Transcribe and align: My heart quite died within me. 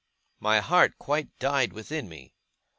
My 0.39 0.61
heart 0.61 0.97
quite 0.97 1.29
died 1.37 1.73
within 1.73 2.09
me. 2.09 2.33